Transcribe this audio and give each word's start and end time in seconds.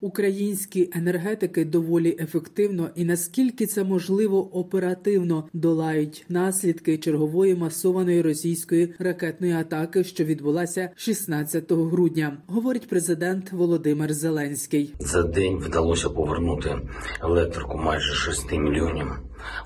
Українські 0.00 0.90
енергетики 0.94 1.64
доволі 1.64 2.16
ефективно 2.20 2.90
і 2.94 3.04
наскільки 3.04 3.66
це 3.66 3.84
можливо 3.84 4.58
оперативно 4.58 5.48
долають 5.52 6.26
наслідки 6.28 6.98
чергової 6.98 7.54
масованої 7.54 8.22
російської 8.22 8.94
ракетної 8.98 9.52
атаки, 9.52 10.04
що 10.04 10.24
відбулася 10.24 10.90
16 10.96 11.72
грудня, 11.72 12.38
говорить 12.46 12.88
президент 12.88 13.52
Володимир 13.52 14.14
Зеленський. 14.14 14.94
За 15.00 15.22
день 15.22 15.56
вдалося 15.56 16.10
повернути 16.10 16.76
електрику 17.22 17.78
майже 17.78 18.14
6 18.14 18.52
мільйонів 18.52 19.06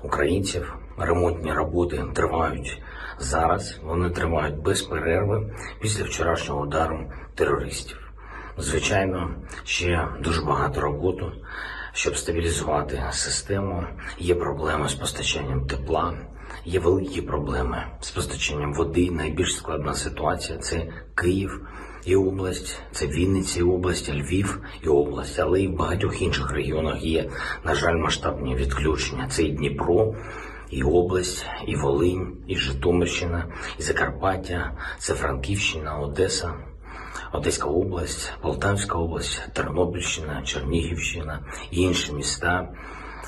українців. 0.03 0.73
Ремонтні 0.97 1.53
роботи 1.53 2.03
тривають 2.13 2.81
зараз. 3.19 3.79
Вони 3.83 4.09
тривають 4.09 4.61
без 4.61 4.81
перерви 4.81 5.53
після 5.81 6.03
вчорашнього 6.03 6.61
удару 6.61 6.99
терористів. 7.35 8.02
Звичайно, 8.57 9.35
ще 9.63 10.07
дуже 10.23 10.41
багато 10.41 10.81
роботи, 10.81 11.25
щоб 11.93 12.17
стабілізувати 12.17 13.03
систему. 13.11 13.83
Є 14.19 14.35
проблеми 14.35 14.89
з 14.89 14.93
постачанням 14.93 15.67
тепла, 15.67 16.13
є 16.65 16.79
великі 16.79 17.21
проблеми 17.21 17.83
з 17.99 18.11
постачанням 18.11 18.73
води. 18.73 19.11
Найбільш 19.11 19.55
складна 19.55 19.93
ситуація 19.93 20.57
це 20.57 20.87
Київ 21.15 21.67
і 22.05 22.15
область, 22.15 22.81
це 22.91 23.07
Вінниця 23.07 23.59
і 23.59 23.63
область, 23.63 24.09
Львів 24.13 24.61
і 24.83 24.87
область, 24.87 25.39
але 25.39 25.61
і 25.61 25.67
в 25.67 25.75
багатьох 25.75 26.21
інших 26.21 26.51
регіонах 26.51 27.03
є, 27.03 27.29
на 27.65 27.75
жаль, 27.75 27.95
масштабні 27.95 28.55
відключення. 28.55 29.27
Це 29.29 29.43
і 29.43 29.51
Дніпро. 29.51 30.15
І 30.69 30.83
область, 30.83 31.45
і 31.67 31.75
Волинь, 31.75 32.37
і 32.47 32.55
Житомирщина, 32.55 33.45
і 33.79 33.81
Закарпаття, 33.81 34.77
це 34.99 35.13
Франківщина, 35.13 35.97
Одеса, 35.99 36.53
Одеська 37.31 37.67
область, 37.67 38.33
Полтавська 38.41 38.97
область, 38.97 39.41
Тернопільщина, 39.53 40.41
Чернігівщина, 40.45 41.39
інші 41.71 42.13
міста, 42.13 42.67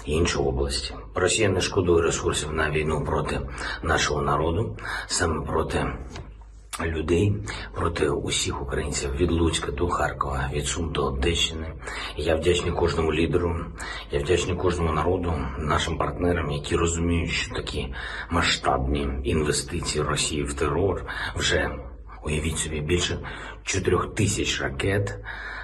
інші 0.05 0.37
області. 0.37 0.93
Росія 1.15 1.49
не 1.49 1.61
шкодує 1.61 2.03
ресурсів 2.03 2.53
на 2.53 2.71
війну 2.71 3.03
проти 3.05 3.41
нашого 3.83 4.21
народу, 4.21 4.77
саме 5.07 5.45
проти 5.45 5.85
людей, 6.83 7.35
проти 7.73 8.09
усіх 8.09 8.61
українців 8.61 9.15
від 9.15 9.31
Луцька 9.31 9.71
до 9.71 9.87
Харкова, 9.87 10.49
від 10.53 10.67
Сум 10.67 10.91
до 10.91 11.05
Одещини. 11.05 11.73
Я 12.17 12.35
вдячний 12.35 12.71
кожному 12.71 13.13
лідеру, 13.13 13.55
я 14.11 14.19
вдячний 14.19 14.55
кожному 14.55 14.91
народу, 14.91 15.33
нашим 15.57 15.97
партнерам, 15.97 16.51
які 16.51 16.75
розуміють, 16.75 17.31
що 17.31 17.55
такі 17.55 17.93
масштабні 18.29 19.07
інвестиції 19.23 20.03
Росії 20.03 20.43
в 20.43 20.53
терор 20.53 21.05
вже 21.35 21.71
Уявіть 22.25 22.57
собі, 22.57 22.81
більше 22.81 23.19
4 23.63 23.97
тисяч 24.15 24.61
ракет 24.61 25.15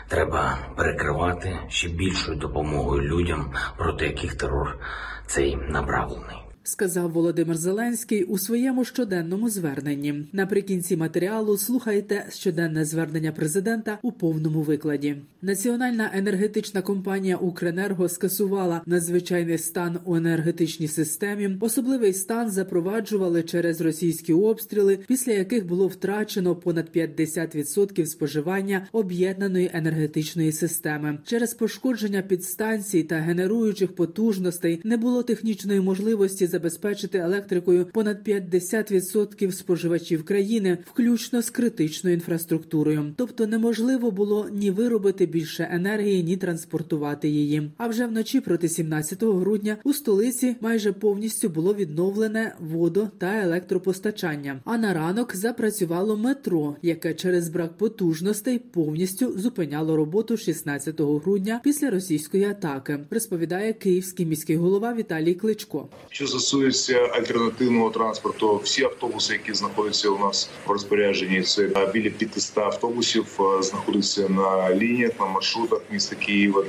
треба 0.07 0.57
перекривати 0.75 1.59
ще 1.69 1.89
більшою 1.89 2.37
допомогою 2.37 3.01
людям, 3.01 3.53
проти 3.77 4.05
яких 4.05 4.35
терор 4.35 4.77
цей 5.25 5.55
направлений. 5.55 6.50
Сказав 6.63 7.11
Володимир 7.11 7.57
Зеленський 7.57 8.23
у 8.23 8.37
своєму 8.37 8.85
щоденному 8.85 9.49
зверненні. 9.49 10.27
Наприкінці 10.33 10.97
матеріалу 10.97 11.57
слухайте 11.57 12.25
щоденне 12.29 12.85
звернення 12.85 13.31
президента 13.31 13.99
у 14.01 14.11
повному 14.11 14.61
викладі. 14.61 15.15
Національна 15.41 16.11
енергетична 16.13 16.81
компанія 16.81 17.37
Укренерго 17.37 18.09
скасувала 18.09 18.81
надзвичайний 18.85 19.57
стан 19.57 19.99
у 20.05 20.15
енергетичній 20.15 20.87
системі. 20.87 21.57
Особливий 21.59 22.13
стан 22.13 22.51
запроваджували 22.51 23.43
через 23.43 23.81
російські 23.81 24.33
обстріли, 24.33 24.99
після 25.07 25.31
яких 25.31 25.67
було 25.67 25.87
втрачено 25.87 26.55
понад 26.55 26.89
50% 26.95 28.05
споживання 28.05 28.87
об'єднаної 28.91 29.71
енергетичної 29.73 30.51
системи. 30.51 31.17
Через 31.25 31.53
пошкодження 31.53 32.21
підстанцій 32.21 33.03
та 33.03 33.15
генеруючих 33.15 33.95
потужностей 33.95 34.81
не 34.83 34.97
було 34.97 35.23
технічної 35.23 35.81
можливості 35.81 36.47
забезпечити 36.51 37.17
електрикою 37.17 37.85
понад 37.85 38.27
50% 38.27 39.51
споживачів 39.51 40.25
країни, 40.25 40.77
включно 40.93 41.41
з 41.41 41.49
критичною 41.49 42.15
інфраструктурою. 42.15 43.13
Тобто 43.17 43.47
неможливо 43.47 44.11
було 44.11 44.49
ні 44.51 44.71
виробити 44.71 45.25
більше 45.25 45.69
енергії, 45.71 46.23
ні 46.23 46.37
транспортувати 46.37 47.29
її. 47.29 47.71
А 47.77 47.87
вже 47.87 48.05
вночі 48.05 48.41
проти 48.41 48.69
17 48.69 49.23
грудня 49.23 49.77
у 49.83 49.93
столиці 49.93 50.55
майже 50.61 50.91
повністю 50.91 51.49
було 51.49 51.73
відновлене 51.73 52.55
водо 52.59 53.09
та 53.17 53.41
електропостачання. 53.41 54.61
А 54.65 54.77
на 54.77 54.93
ранок 54.93 55.35
запрацювало 55.35 56.17
метро, 56.17 56.75
яке 56.81 57.13
через 57.13 57.49
брак 57.49 57.77
потужностей 57.77 58.59
повністю 58.59 59.39
зупиняло 59.39 59.95
роботу 59.95 60.37
16 60.37 61.01
грудня 61.01 61.61
після 61.63 61.89
російської 61.89 62.43
атаки. 62.43 62.99
Розповідає 63.09 63.73
київський 63.73 64.25
міський 64.25 64.55
голова 64.55 64.93
Віталій 64.93 65.33
Кличко. 65.33 65.89
Що 66.09 66.27
стосується 66.41 66.97
альтернативного 66.97 67.89
транспорту, 67.89 68.61
всі 68.63 68.83
автобуси, 68.83 69.33
які 69.33 69.53
знаходяться 69.53 70.09
у 70.09 70.19
нас 70.19 70.49
в 70.67 70.71
розпорядженні, 70.71 71.41
це 71.41 71.69
біля 71.93 72.09
500 72.09 72.57
автобусів, 72.57 73.25
знаходяться 73.59 74.29
на 74.29 74.75
лініях 74.75 75.11
на 75.19 75.25
маршрутах 75.25 75.81
міста 75.91 76.15
Києва. 76.15 76.63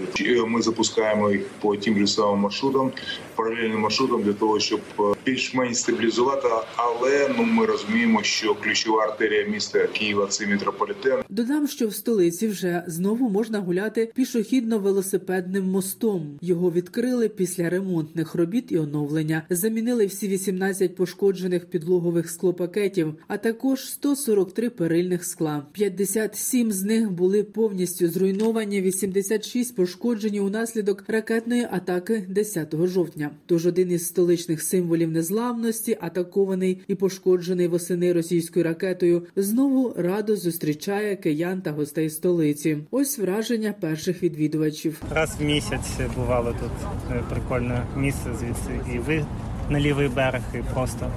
Ми 0.47 0.63
запускаємо 0.63 1.31
їх 1.31 1.43
по 1.61 1.77
тим 1.77 1.99
же 1.99 2.07
самим 2.07 2.39
маршрутам, 2.39 2.93
паралельним 3.37 3.81
маршрутам 3.81 4.23
для 4.23 4.33
того, 4.33 4.61
щоб 4.61 4.81
більш-менш 5.27 5.77
стабілізувати. 5.77 6.49
Але 6.77 7.35
ну 7.39 7.45
ми 7.45 7.67
розуміємо, 7.67 8.23
що 8.23 8.55
ключова 8.55 9.03
артерія 9.03 9.47
міста 9.47 9.87
Києва 9.87 10.27
це 10.27 10.47
метрополітен. 10.47 11.23
Додам, 11.29 11.69
що 11.69 11.89
в 11.89 11.95
столиці 11.95 12.49
вже 12.49 12.85
знову 12.87 13.29
можна 13.29 13.59
гуляти 13.59 14.13
пішохідно-велосипедним 14.19 15.63
мостом. 15.63 16.39
Його 16.41 16.71
відкрили 16.71 17.29
після 17.29 17.71
ремонтних 17.71 18.35
робіт 18.35 18.73
і 18.73 18.79
оновлення. 18.79 19.43
Замінили 19.51 20.07
всі 20.07 20.29
18 20.29 20.97
пошкоджених 20.97 21.67
підлогових 21.67 22.31
склопакетів, 22.31 23.15
а 23.29 23.37
також 23.37 23.91
143 23.91 24.71
перильних 24.71 25.25
скла. 25.25 25.67
57 25.73 26.73
з 26.73 26.83
них 26.83 27.11
були 27.11 27.43
повністю 27.43 28.09
зруйновані. 28.09 28.83
86 28.83 29.77
пошкоджені 29.77 30.41
унаслідок 30.41 31.05
ракетної 31.09 31.69
атаки 31.71 32.27
10 32.29 32.75
жовтня. 32.87 33.31
Тож 33.47 33.67
один 33.67 33.91
із 33.91 34.07
столичних 34.07 34.63
символів 34.63 35.11
незламності, 35.11 35.99
атакований 36.01 36.79
і 36.89 36.95
пошкоджений 36.95 37.69
восени 37.69 38.13
російською 38.13 38.65
ракетою, 38.65 39.23
знову 39.37 39.95
радо 39.97 40.37
зустрічає 40.37 41.17
киян 41.17 41.63
та 41.63 41.73
гостей 41.73 42.11
столиці. 42.11 42.79
Ось 42.91 43.19
враження 43.19 43.75
перших 43.81 44.23
відвідувачів. 44.23 45.03
Раз 45.11 45.37
в 45.41 45.45
місяць 45.45 45.91
бувало 46.17 46.55
тут 46.61 46.71
е, 47.11 47.23
прикольне 47.31 47.87
місце 47.97 48.31
звідси 48.41 48.95
і 48.95 48.99
ви 48.99 49.25
на 49.71 49.81
лівий 49.81 50.09
берег, 50.09 50.43
і 50.55 50.59
просто 50.75 51.11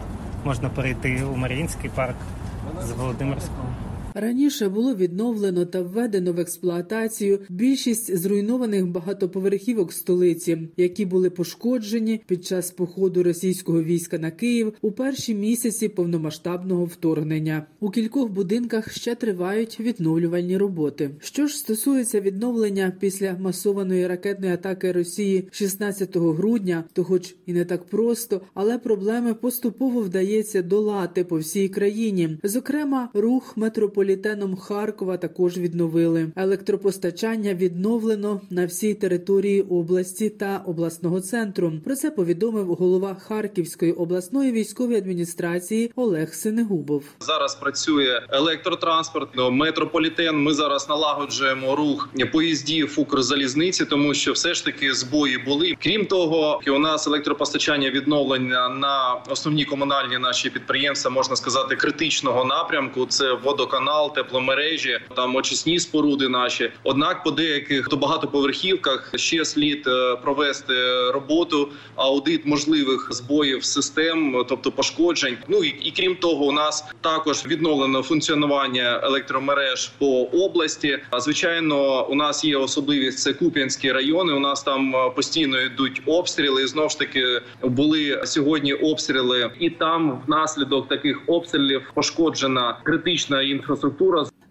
можна 0.46 0.70
перейти 0.70 1.24
у 1.34 1.36
Маріїнський 1.36 1.90
парк 1.96 2.16
з 2.88 2.92
Володимирського. 2.92 3.76
Раніше 4.18 4.70
було 4.70 4.96
відновлено 4.96 5.66
та 5.66 5.82
введено 5.82 6.34
в 6.34 6.40
експлуатацію 6.40 7.40
більшість 7.50 8.18
зруйнованих 8.18 8.88
багатоповерхівок 8.88 9.94
столиці, 9.94 10.58
які 10.78 11.06
були 11.06 11.30
пошкоджені 11.30 12.22
під 12.28 12.46
час 12.46 12.72
походу 12.72 13.24
російського 13.24 13.84
війська 13.84 14.18
на 14.18 14.32
Київ 14.32 14.74
у 14.82 14.92
перші 14.92 15.36
місяці 15.36 15.90
повномасштабного 15.90 16.86
вторгнення. 16.86 17.66
У 17.80 17.90
кількох 17.90 18.32
будинках 18.32 18.92
ще 18.92 19.16
тривають 19.16 19.80
відновлювальні 19.80 20.58
роботи. 20.58 21.10
Що 21.20 21.48
ж 21.48 21.58
стосується 21.58 22.22
відновлення 22.22 22.94
після 23.00 23.34
масованої 23.34 24.08
ракетної 24.08 24.54
атаки 24.54 24.92
Росії 24.92 25.48
16 25.52 26.18
грудня, 26.18 26.84
то, 26.94 27.04
хоч 27.04 27.36
і 27.46 27.54
не 27.54 27.66
так 27.66 27.84
просто, 27.84 28.42
але 28.54 28.78
проблеми 28.78 29.34
поступово 29.34 30.02
вдається 30.02 30.62
долати 30.62 31.24
по 31.24 31.38
всій 31.38 31.70
країні. 31.70 32.38
Зокрема, 32.44 33.10
рух 33.14 33.58
метрополітеном 34.06 34.56
Харкова 34.56 35.18
також 35.18 35.58
відновили. 35.58 36.32
Електропостачання 36.36 37.54
відновлено 37.54 38.42
на 38.50 38.66
всій 38.66 38.94
території 38.94 39.62
області 39.62 40.30
та 40.30 40.64
обласного 40.66 41.22
центру. 41.22 41.72
Про 41.86 41.96
це 41.96 42.12
повідомив 42.12 42.68
голова 42.68 43.16
Харківської 43.16 43.94
обласної 43.94 44.52
військової 44.52 44.98
адміністрації 44.98 45.92
Олег 45.96 46.34
Синегубов. 46.34 47.04
Зараз 47.20 47.56
працює 47.56 48.22
електротранспорт, 48.30 49.30
ну, 49.36 49.52
метрополітен. 49.52 50.38
Ми 50.44 50.54
зараз 50.54 50.90
налагоджуємо 50.90 51.76
рух 51.76 52.10
поїздів 52.32 52.94
Укрзалізниці, 52.98 53.86
тому 53.86 54.14
що 54.14 54.32
все 54.32 54.54
ж 54.54 54.66
таки 54.66 54.94
збої 54.94 55.38
були. 55.38 55.76
Крім 55.84 56.06
того, 56.06 56.62
у 56.68 56.80
нас 56.80 57.08
електропостачання 57.08 57.90
відновлення 57.90 58.70
на 58.70 59.18
основні 59.30 59.66
комунальні 59.66 60.18
наші 60.18 60.50
підприємства, 60.50 61.12
можна 61.12 61.36
сказати, 61.36 61.76
критичного 61.76 62.46
напрямку. 62.46 63.06
Це 63.06 63.34
водоканал, 63.34 63.95
тепломережі, 64.16 65.00
там 65.16 65.36
очисні 65.36 65.80
споруди 65.80 66.30
наші. 66.30 66.72
Однак, 66.84 67.24
по 67.24 67.32
деяких 67.32 67.88
то 67.88 67.98
багатоповерхівках 67.98 69.12
ще 69.16 69.46
слід 69.46 69.88
е, 69.88 70.16
провести 70.16 70.74
роботу, 71.12 71.70
аудит 71.96 72.46
можливих 72.46 73.08
збоїв 73.12 73.64
систем, 73.64 74.46
тобто 74.50 74.72
пошкоджень. 74.72 75.38
Ну 75.48 75.64
і, 75.64 75.68
і 75.68 75.92
крім 75.92 76.16
того, 76.16 76.46
у 76.46 76.52
нас 76.52 76.86
також 77.02 77.46
відновлено 77.46 78.04
функціонування 78.04 79.00
електромереж 79.04 79.92
по 79.98 80.24
області. 80.24 81.00
А 81.10 81.20
звичайно, 81.20 82.08
у 82.08 82.16
нас 82.16 82.44
є 82.44 82.58
особливість 82.58 83.20
це 83.20 83.34
Куп'янські 83.34 83.92
райони. 83.92 84.34
У 84.34 84.40
нас 84.40 84.64
там 84.64 84.96
е, 84.96 85.10
постійно 85.10 85.62
йдуть 85.62 86.02
обстріли. 86.06 86.64
І 86.64 86.68
знов 86.68 86.90
ж 86.90 87.00
таки 87.00 87.42
були 87.64 88.22
сьогодні 88.26 88.74
обстріли, 88.74 89.52
і 89.60 89.70
там 89.70 90.22
внаслідок 90.28 90.88
таких 90.88 91.22
обстрілів 91.28 91.92
пошкоджена 91.94 92.78
критична 92.84 93.42
інфраструктура. 93.42 93.85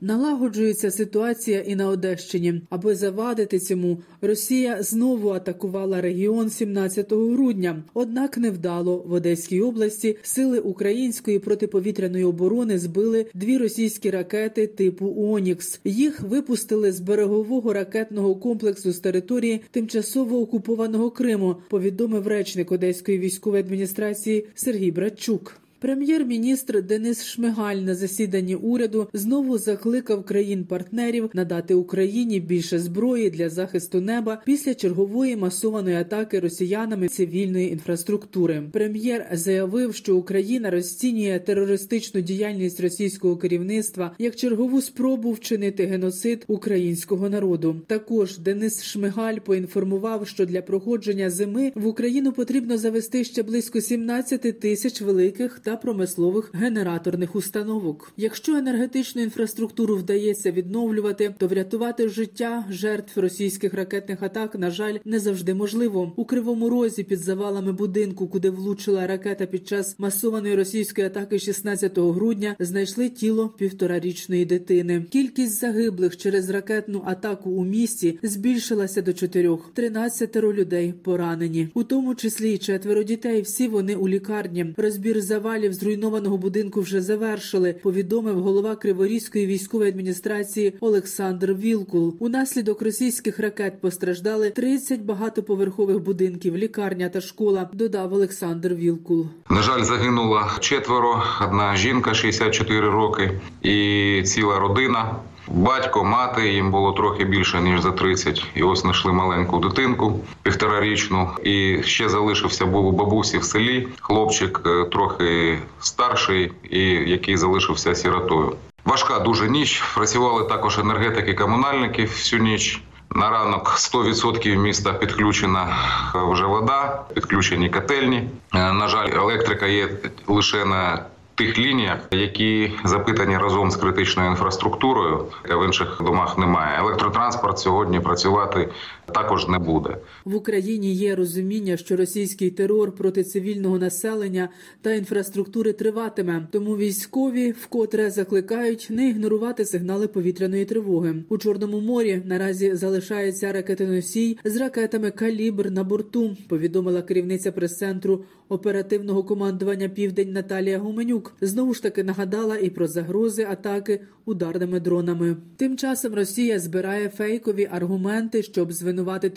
Налагоджується 0.00 0.90
ситуація 0.90 1.60
і 1.60 1.74
на 1.74 1.88
Одещині. 1.88 2.62
Аби 2.70 2.94
завадити 2.94 3.58
цьому, 3.58 3.98
Росія 4.22 4.82
знову 4.82 5.28
атакувала 5.28 6.00
регіон 6.00 6.50
17 6.50 7.12
грудня. 7.12 7.82
Однак 7.94 8.38
невдало 8.38 9.04
в 9.06 9.12
Одеській 9.12 9.60
області 9.60 10.16
сили 10.22 10.58
української 10.58 11.38
протиповітряної 11.38 12.24
оборони 12.24 12.78
збили 12.78 13.26
дві 13.34 13.58
російські 13.58 14.10
ракети 14.10 14.66
типу 14.66 15.14
Онікс. 15.16 15.80
Їх 15.84 16.20
випустили 16.20 16.92
з 16.92 17.00
берегового 17.00 17.72
ракетного 17.72 18.34
комплексу 18.34 18.92
з 18.92 18.98
території 18.98 19.60
тимчасово 19.70 20.40
окупованого 20.40 21.10
Криму. 21.10 21.56
Повідомив 21.70 22.26
речник 22.26 22.72
Одеської 22.72 23.18
військової 23.18 23.62
адміністрації 23.62 24.46
Сергій 24.54 24.90
Братчук. 24.90 25.63
Прем'єр-міністр 25.84 26.82
Денис 26.82 27.24
Шмигаль 27.24 27.76
на 27.76 27.94
засіданні 27.94 28.54
уряду 28.54 29.08
знову 29.12 29.58
закликав 29.58 30.24
країн-партнерів 30.24 31.30
надати 31.34 31.74
Україні 31.74 32.40
більше 32.40 32.78
зброї 32.78 33.30
для 33.30 33.50
захисту 33.50 34.00
неба 34.00 34.42
після 34.46 34.74
чергової 34.74 35.36
масованої 35.36 35.96
атаки 35.96 36.40
росіянами 36.40 37.08
цивільної 37.08 37.72
інфраструктури. 37.72 38.62
Прем'єр 38.72 39.26
заявив, 39.32 39.94
що 39.94 40.16
Україна 40.16 40.70
розцінює 40.70 41.38
терористичну 41.46 42.20
діяльність 42.20 42.80
російського 42.80 43.36
керівництва 43.36 44.14
як 44.18 44.36
чергову 44.36 44.80
спробу 44.80 45.32
вчинити 45.32 45.86
геноцид 45.86 46.44
українського 46.48 47.28
народу. 47.28 47.76
Також 47.86 48.38
Денис 48.38 48.84
Шмигаль 48.84 49.38
поінформував, 49.38 50.28
що 50.28 50.46
для 50.46 50.62
проходження 50.62 51.30
зими 51.30 51.72
в 51.74 51.86
Україну 51.86 52.32
потрібно 52.32 52.78
завести 52.78 53.24
ще 53.24 53.42
близько 53.42 53.80
17 53.80 54.60
тисяч 54.60 55.00
великих 55.00 55.58
та 55.58 55.73
промислових 55.76 56.50
генераторних 56.54 57.36
установок. 57.36 58.12
Якщо 58.16 58.56
енергетичну 58.56 59.22
інфраструктуру 59.22 59.96
вдається 59.96 60.50
відновлювати, 60.50 61.34
то 61.38 61.48
врятувати 61.48 62.08
життя 62.08 62.64
жертв 62.70 63.20
російських 63.20 63.74
ракетних 63.74 64.22
атак, 64.22 64.54
на 64.54 64.70
жаль, 64.70 64.98
не 65.04 65.18
завжди 65.18 65.54
можливо. 65.54 66.12
У 66.16 66.24
кривому 66.24 66.70
розі 66.70 67.04
під 67.04 67.18
завалами 67.18 67.72
будинку, 67.72 68.28
куди 68.28 68.50
влучила 68.50 69.06
ракета 69.06 69.46
під 69.46 69.68
час 69.68 69.98
масованої 69.98 70.54
російської 70.54 71.06
атаки 71.06 71.38
16 71.38 71.98
грудня, 71.98 72.56
знайшли 72.58 73.08
тіло 73.08 73.48
півторарічної 73.48 74.44
дитини. 74.44 75.04
Кількість 75.10 75.60
загиблих 75.60 76.16
через 76.16 76.50
ракетну 76.50 77.02
атаку 77.06 77.50
у 77.50 77.64
місті 77.64 78.18
збільшилася 78.22 79.02
до 79.02 79.12
чотирьох. 79.12 79.70
13 79.74 80.36
людей 80.36 80.94
поранені, 81.02 81.68
у 81.74 81.84
тому 81.84 82.14
числі 82.14 82.52
й 82.52 82.58
четверо 82.58 83.02
дітей. 83.02 83.42
Всі 83.42 83.68
вони 83.68 83.96
у 83.96 84.08
лікарні. 84.08 84.74
Розбір 84.76 85.20
завалів 85.20 85.63
зруйнованого 85.72 86.36
будинку 86.36 86.80
вже 86.80 87.00
завершили. 87.00 87.72
Повідомив 87.82 88.40
голова 88.40 88.76
Криворізької 88.76 89.46
військової 89.46 89.90
адміністрації 89.90 90.74
Олександр 90.80 91.54
Вілкул. 91.54 92.16
Унаслідок 92.18 92.82
російських 92.82 93.38
ракет 93.38 93.80
постраждали 93.80 94.50
30 94.50 95.00
багатоповерхових 95.00 96.00
будинків, 96.00 96.56
лікарня 96.56 97.08
та 97.08 97.20
школа. 97.20 97.70
Додав 97.72 98.12
Олександр 98.12 98.74
Вілкул. 98.74 99.26
На 99.50 99.62
жаль, 99.62 99.82
загинуло 99.82 100.40
четверо. 100.60 101.22
Одна 101.42 101.76
жінка 101.76 102.14
64 102.14 102.90
роки 102.90 103.40
і 103.62 104.22
ціла 104.26 104.58
родина. 104.58 105.16
Батько, 105.48 106.04
мати 106.04 106.48
їм 106.52 106.70
було 106.70 106.92
трохи 106.92 107.24
більше 107.24 107.60
ніж 107.60 107.80
за 107.80 107.92
30. 107.92 108.46
І 108.54 108.62
ось 108.62 108.80
знайшли 108.80 109.12
маленьку 109.12 109.58
дитинку 109.58 110.20
півторарічну. 110.42 111.30
І 111.44 111.82
ще 111.82 112.08
залишився 112.08 112.66
був 112.66 112.86
у 112.86 112.92
бабусі 112.92 113.38
в 113.38 113.44
селі. 113.44 113.88
Хлопчик 114.00 114.60
е, 114.66 114.84
трохи 114.84 115.58
старший, 115.80 116.52
і 116.70 116.80
який 116.88 117.36
залишився 117.36 117.94
сіротою. 117.94 118.56
Важка 118.84 119.18
дуже 119.18 119.50
ніч. 119.50 119.82
Працювали 119.94 120.44
також 120.44 120.78
енергетики, 120.78 121.34
комунальники 121.34 122.04
всю 122.04 122.42
ніч. 122.42 122.82
На 123.10 123.30
ранок 123.30 123.74
100% 123.76 124.56
міста 124.56 124.92
підключена 124.92 125.76
вже 126.14 126.44
вода, 126.46 127.02
підключені 127.14 127.70
котельні. 127.70 128.28
Е, 128.54 128.72
На 128.72 128.88
жаль, 128.88 129.08
електрика 129.14 129.66
є 129.66 129.88
лише 130.26 130.64
на 130.64 131.04
тих 131.34 131.58
лініях, 131.58 131.98
які 132.10 132.72
запитані 132.84 133.38
разом 133.38 133.70
з 133.70 133.76
критичною 133.76 134.30
інфраструктурою. 134.30 135.26
В 135.44 135.66
інших 135.66 136.00
домах 136.00 136.38
немає. 136.38 136.78
Електротранспорт 136.78 137.58
сьогодні 137.58 138.00
працювати 138.00 138.68
також 139.12 139.48
не 139.48 139.58
буде. 139.58 139.96
В 140.24 140.36
Україні 140.36 140.94
є 140.94 141.14
розуміння, 141.14 141.76
що 141.76 141.96
російський 141.96 142.50
терор 142.50 142.92
проти 142.92 143.24
цивільного 143.24 143.78
населення 143.78 144.48
та 144.82 144.92
інфраструктури 144.92 145.72
триватиме. 145.72 146.48
Тому 146.50 146.76
військові 146.76 147.50
вкотре 147.50 148.10
закликають 148.10 148.86
не 148.90 149.08
ігнорувати 149.08 149.64
сигнали 149.64 150.08
повітряної 150.08 150.64
тривоги. 150.64 151.14
У 151.28 151.38
чорному 151.38 151.80
морі 151.80 152.22
наразі 152.24 152.74
залишається 152.74 153.52
ракетоносій 153.52 154.38
з 154.44 154.56
ракетами 154.56 155.10
калібр 155.10 155.70
на 155.70 155.84
борту. 155.84 156.36
Повідомила 156.48 157.02
керівниця 157.02 157.52
прес-центру 157.52 158.24
оперативного 158.48 159.24
командування 159.24 159.88
Південь 159.88 160.32
Наталія 160.32 160.78
Гуменюк. 160.78 161.36
Знову 161.40 161.74
ж 161.74 161.82
таки 161.82 162.04
нагадала 162.04 162.56
і 162.56 162.70
про 162.70 162.86
загрози 162.86 163.46
атаки 163.50 164.00
ударними 164.24 164.80
дронами. 164.80 165.36
Тим 165.56 165.76
часом 165.76 166.14
Росія 166.14 166.58
збирає 166.58 167.08
фейкові 167.08 167.68
аргументи, 167.70 168.42
щоб 168.42 168.72
звинуватити 168.72 168.93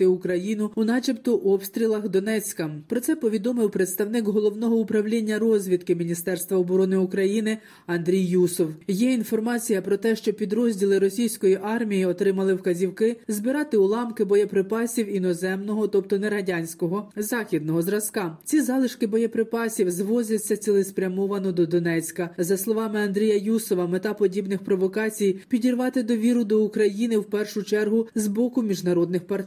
Україну 0.08 0.72
у, 0.76 0.84
начебто, 0.84 1.36
обстрілах 1.36 2.10
Донецька. 2.10 2.72
Про 2.88 3.00
це 3.00 3.16
повідомив 3.16 3.72
представник 3.72 4.28
головного 4.28 4.76
управління 4.76 5.40
розвідки 5.40 5.96
Міністерства 5.96 6.58
оборони 6.58 6.98
України 6.98 7.58
Андрій 7.86 8.22
Юсов. 8.22 8.70
Є 8.88 9.14
інформація 9.14 9.82
про 9.82 9.98
те, 9.98 10.16
що 10.16 10.34
підрозділи 10.34 11.00
російської 11.00 11.60
армії 11.64 12.06
отримали 12.06 12.54
вказівки 12.54 13.20
збирати 13.28 13.78
уламки 13.78 14.26
боєприпасів 14.26 15.16
іноземного, 15.16 15.88
тобто 15.88 16.20
не 16.20 16.30
радянського, 16.30 17.12
західного 17.16 17.82
зразка. 17.82 18.38
Ці 18.44 18.62
залишки 18.62 19.08
боєприпасів 19.08 19.92
звозяться 19.92 20.58
цілеспрямовано 20.58 21.52
до 21.52 21.66
Донецька. 21.66 22.30
За 22.38 22.58
словами 22.58 23.00
Андрія 23.00 23.38
Юсова, 23.38 23.88
мета 23.88 24.14
подібних 24.14 24.60
провокацій 24.60 25.40
підірвати 25.48 26.04
довіру 26.04 26.44
до 26.44 26.64
України 26.64 27.18
в 27.18 27.26
першу 27.26 27.64
чергу 27.64 28.08
з 28.16 28.28
боку 28.28 28.62
міжнародних 28.62 29.28
партнерів. 29.28 29.47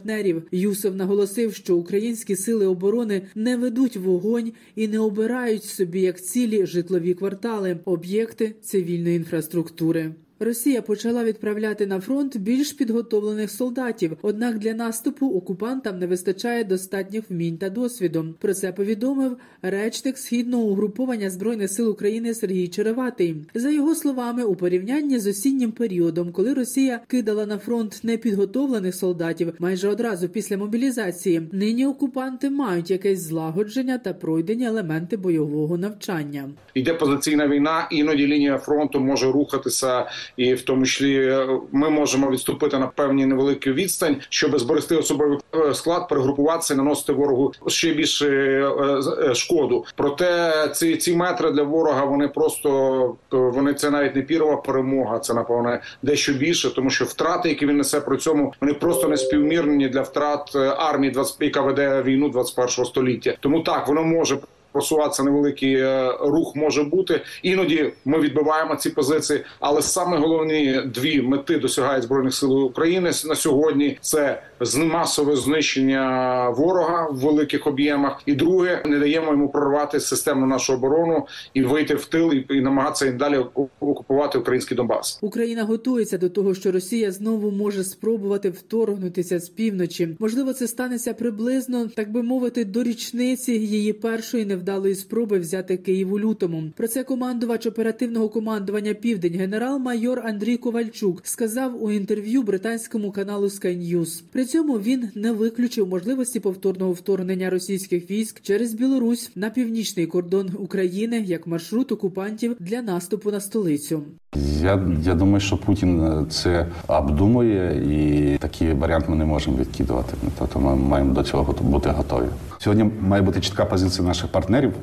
Юсов 0.51 0.95
наголосив, 0.95 1.53
що 1.53 1.77
українські 1.77 2.35
сили 2.35 2.65
оборони 2.65 3.21
не 3.35 3.57
ведуть 3.57 3.97
вогонь 3.97 4.51
і 4.75 4.87
не 4.87 4.99
обирають 4.99 5.63
собі 5.63 6.01
як 6.01 6.21
цілі 6.21 6.65
житлові 6.65 7.13
квартали, 7.13 7.79
об'єкти 7.85 8.55
цивільної 8.61 9.15
інфраструктури. 9.15 10.13
Росія 10.43 10.81
почала 10.81 11.23
відправляти 11.23 11.85
на 11.85 11.99
фронт 11.99 12.37
більш 12.37 12.71
підготовлених 12.71 13.51
солдатів. 13.51 14.17
Однак 14.21 14.59
для 14.59 14.73
наступу 14.73 15.29
окупантам 15.29 15.99
не 15.99 16.07
вистачає 16.07 16.63
достатніх 16.63 17.29
вмінь 17.29 17.57
та 17.57 17.69
досвіду. 17.69 18.25
Про 18.39 18.53
це 18.53 18.71
повідомив 18.71 19.37
речник 19.61 20.17
східного 20.17 20.63
угруповання 20.63 21.29
збройних 21.29 21.71
сил 21.71 21.89
України 21.89 22.33
Сергій 22.33 22.67
Череватий. 22.67 23.35
За 23.53 23.69
його 23.69 23.95
словами, 23.95 24.43
у 24.43 24.55
порівнянні 24.55 25.19
з 25.19 25.27
осіннім 25.27 25.71
періодом, 25.71 26.31
коли 26.31 26.53
Росія 26.53 26.99
кидала 27.07 27.45
на 27.45 27.57
фронт 27.57 27.99
непідготовлених 28.03 28.95
солдатів 28.95 29.53
майже 29.59 29.87
одразу 29.87 30.29
після 30.29 30.57
мобілізації, 30.57 31.49
нині 31.51 31.85
окупанти 31.85 32.49
мають 32.49 32.91
якесь 32.91 33.21
злагодження 33.21 33.97
та 33.97 34.13
пройдені 34.13 34.65
елементи 34.65 35.17
бойового 35.17 35.77
навчання. 35.77 36.49
Йде 36.73 36.93
позиційна 36.93 37.47
війна, 37.47 37.87
іноді 37.91 38.27
лінія 38.27 38.57
фронту 38.57 38.99
може 38.99 39.31
рухатися, 39.31 40.05
і 40.37 40.53
в 40.53 40.61
тому 40.61 40.85
числі 40.85 41.27
е, 41.27 41.47
ми 41.71 41.89
можемо 41.89 42.31
відступити 42.31 42.77
на 42.77 42.87
певні 42.87 43.25
невелику 43.25 43.69
відстань, 43.69 44.17
щоб 44.29 44.59
зберегти 44.59 44.95
особовий 44.95 45.37
е, 45.55 45.73
склад, 45.73 46.09
перегрупуватися, 46.09 46.75
наносити 46.75 47.13
ворогу 47.13 47.53
ще 47.67 47.93
більше 47.93 48.27
е, 48.27 49.35
шкоду. 49.35 49.85
Проте 49.95 50.53
ці 50.73 50.97
ці 50.97 51.15
метри 51.15 51.51
для 51.51 51.63
ворога 51.63 52.05
вони 52.05 52.27
просто 52.27 53.15
вони 53.31 53.73
це 53.73 53.89
навіть 53.89 54.15
не 54.15 54.21
пірова 54.21 54.57
перемога. 54.57 55.19
Це 55.19 55.33
напевне 55.33 55.81
дещо 56.01 56.33
більше, 56.33 56.75
тому 56.75 56.89
що 56.89 57.05
втрати, 57.05 57.49
які 57.49 57.65
він 57.65 57.77
несе 57.77 58.01
при 58.01 58.17
цьому, 58.17 58.53
вони 58.61 58.73
просто 58.73 59.07
не 59.07 59.17
співмірні 59.17 59.89
для 59.89 60.01
втрат 60.01 60.55
армії, 60.77 61.11
20, 61.11 61.37
яка 61.39 61.61
веде 61.61 62.01
війну 62.01 62.29
21 62.29 62.85
століття. 62.85 63.37
Тому 63.39 63.59
так 63.59 63.87
воно 63.87 64.03
може 64.03 64.37
просуватися 64.71 65.23
невеликий 65.23 65.73
е, 65.73 66.17
рух 66.21 66.55
може 66.55 66.83
бути. 66.83 67.21
Іноді 67.43 67.93
ми 68.05 68.19
відбиваємо 68.19 68.75
ці 68.75 68.89
позиції, 68.89 69.43
але 69.59 69.81
саме 69.81 70.17
головні 70.17 70.81
дві 70.85 71.21
мети 71.21 71.57
досягають 71.57 72.03
збройних 72.03 72.33
сил 72.33 72.65
України 72.65 73.11
на 73.25 73.35
сьогодні. 73.35 73.97
Це 74.01 74.41
масове 74.77 75.35
знищення 75.35 76.49
ворога 76.49 77.09
в 77.09 77.15
великих 77.15 77.67
об'ємах, 77.67 78.21
і 78.25 78.33
друге 78.33 78.83
не 78.85 78.99
даємо 78.99 79.31
йому 79.31 79.49
прорвати 79.49 79.99
системну 79.99 80.45
нашу 80.45 80.73
оборону 80.73 81.27
і 81.53 81.63
вийти 81.63 81.95
в 81.95 82.05
тил 82.05 82.33
і, 82.49 82.61
намагатися 82.61 83.05
і 83.05 83.11
далі 83.11 83.37
окупувати 83.79 84.37
український 84.37 84.77
Донбас. 84.77 85.19
Україна 85.21 85.63
готується 85.63 86.17
до 86.17 86.29
того, 86.29 86.53
що 86.53 86.71
Росія 86.71 87.11
знову 87.11 87.51
може 87.51 87.83
спробувати 87.83 88.49
вторгнутися 88.49 89.39
з 89.39 89.49
півночі. 89.49 90.15
Можливо, 90.19 90.53
це 90.53 90.67
станеться 90.67 91.13
приблизно, 91.13 91.87
так 91.95 92.11
би 92.11 92.23
мовити, 92.23 92.65
до 92.65 92.83
річниці 92.83 93.51
її 93.51 93.93
першої 93.93 94.45
невдалої 94.61 94.95
спроби 94.95 95.39
взяти 95.39 95.77
Київ 95.77 96.13
у 96.13 96.19
лютому. 96.19 96.63
Про 96.77 96.87
це 96.87 97.03
командувач 97.03 97.65
оперативного 97.65 98.29
командування 98.29 98.93
Південь 98.93 99.33
генерал-майор 99.33 100.19
Андрій 100.19 100.57
Ковальчук 100.57 101.21
сказав 101.23 101.83
у 101.83 101.91
інтерв'ю 101.91 102.43
британському 102.43 103.11
каналу 103.11 103.47
Sky 103.47 103.77
News. 103.77 104.23
При 104.31 104.45
цьому 104.45 104.79
він 104.79 105.09
не 105.15 105.31
виключив 105.31 105.87
можливості 105.87 106.39
повторного 106.39 106.93
вторгнення 106.93 107.49
російських 107.49 108.11
військ 108.11 108.41
через 108.41 108.73
Білорусь 108.73 109.31
на 109.35 109.49
північний 109.49 110.07
кордон 110.07 110.49
України 110.59 111.23
як 111.27 111.47
маршрут 111.47 111.91
окупантів 111.91 112.55
для 112.59 112.81
наступу 112.81 113.31
на 113.31 113.39
столицю. 113.39 114.03
Я, 114.35 114.79
я 115.03 115.15
думаю, 115.15 115.39
що 115.39 115.57
Путін 115.57 116.03
е, 116.03 116.25
це 116.29 116.65
обдумує, 116.87 117.83
і 117.95 118.37
такий 118.37 118.73
варіант 118.73 119.05
ми 119.09 119.15
не 119.15 119.25
можемо 119.25 119.57
відкидувати. 119.57 120.13
Тобто 120.39 120.59
ми 120.59 120.75
маємо 120.75 121.13
до 121.13 121.23
цього 121.23 121.55
бути 121.61 121.89
готові. 121.89 122.25
Сьогодні 122.57 122.89
має 123.01 123.21
бути 123.21 123.41
чітка 123.41 123.65
позиція 123.65 124.07
наших 124.07 124.27
партнерів 124.31 124.73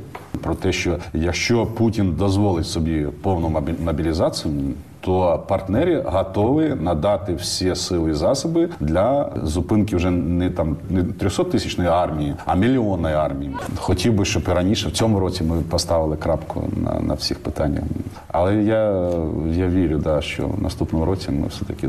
про 0.41 0.55
те, 0.55 0.73
що 0.73 0.99
якщо 1.15 1.67
Путін 1.67 2.15
дозволить 2.19 2.67
собі 2.67 3.07
повну 3.23 3.49
мобі- 3.49 3.85
мобілізацію, 3.85 4.55
то 5.09 5.45
партнери 5.49 6.03
готові 6.07 6.75
надати 6.81 7.35
всі 7.35 7.75
сили 7.75 8.11
і 8.11 8.15
засоби 8.15 8.69
для 8.81 9.33
зупинки 9.43 9.97
вже 9.97 10.11
не 10.11 10.51
там 10.51 10.77
не 10.91 11.03
300 11.05 11.45
тисячної 11.45 11.91
армії, 11.91 12.35
а 12.47 12.55
мільйонної 12.55 13.15
армії. 13.15 13.57
Хотів 13.77 14.13
би, 14.13 14.25
щоб 14.25 14.43
і 14.49 14.53
раніше 14.53 14.89
в 14.89 14.93
цьому 14.93 15.21
році 15.21 15.45
ми 15.45 15.63
поставили 15.71 16.17
крапку 16.17 16.65
на, 16.77 17.01
на 17.01 17.15
всіх 17.15 17.39
питаннях. 17.39 17.83
Але 18.29 18.57
я, 18.63 19.11
я 19.53 19.69
вірю, 19.69 19.99
да, 19.99 20.21
що 20.21 20.47
в 20.47 20.63
наступному 20.63 21.05
році 21.05 21.31
ми 21.31 21.47
все 21.47 21.65
таки 21.65 21.89